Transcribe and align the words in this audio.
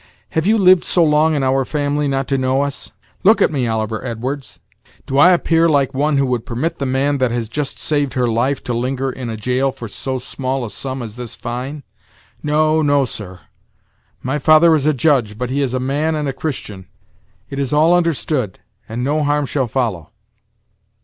Have 0.29 0.47
you 0.47 0.57
lived 0.57 0.83
so 0.83 1.03
long 1.03 1.35
in 1.35 1.43
our 1.43 1.63
family 1.63 2.07
not 2.07 2.27
to 2.29 2.37
know 2.39 2.63
us? 2.63 2.91
Look 3.23 3.39
at 3.39 3.51
me, 3.51 3.67
Oliver 3.67 4.03
Edwards. 4.03 4.59
Do 5.05 5.19
I 5.19 5.29
appear 5.29 5.69
like 5.69 5.93
one 5.93 6.17
who 6.17 6.25
would 6.25 6.43
permit 6.43 6.79
the 6.79 6.87
man 6.87 7.19
that 7.19 7.29
has 7.29 7.47
just 7.47 7.77
saved 7.77 8.15
her 8.15 8.27
life 8.27 8.63
to 8.63 8.73
linger 8.73 9.11
in 9.11 9.29
a 9.29 9.37
jail 9.37 9.71
for 9.71 9.87
so 9.87 10.17
small 10.17 10.65
a 10.65 10.71
sum 10.71 11.03
as 11.03 11.17
this 11.17 11.35
fine? 11.35 11.83
No, 12.41 12.81
no, 12.81 13.05
sir; 13.05 13.41
my 14.23 14.39
father 14.39 14.73
is 14.73 14.87
a 14.87 14.93
judge, 14.95 15.37
but 15.37 15.51
he 15.51 15.61
is 15.61 15.75
a 15.75 15.79
man 15.79 16.15
and 16.15 16.27
a 16.27 16.33
Christian. 16.33 16.87
It 17.51 17.59
is 17.59 17.71
all 17.71 17.93
under 17.93 18.15
stood, 18.15 18.57
and 18.89 19.03
no 19.03 19.23
harm 19.23 19.45
shall 19.45 19.67
follow." 19.67 20.09